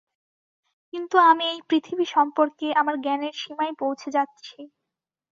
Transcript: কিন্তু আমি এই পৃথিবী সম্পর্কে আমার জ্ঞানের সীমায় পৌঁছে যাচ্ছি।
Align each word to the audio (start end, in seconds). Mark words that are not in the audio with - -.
কিন্তু 0.93 1.15
আমি 1.29 1.43
এই 1.47 1.59
পৃথিবী 1.69 2.05
সম্পর্কে 2.11 2.67
আমার 2.75 2.95
জ্ঞানের 3.01 3.33
সীমায় 3.41 3.73
পৌঁছে 3.79 4.09
যাচ্ছি। 4.15 4.57